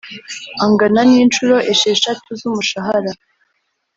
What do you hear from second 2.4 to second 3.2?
umushahara